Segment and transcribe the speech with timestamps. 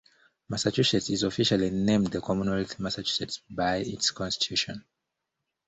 [0.49, 4.83] Massachusetts is officially named "The Commonwealth of Massachusetts" by its constitution.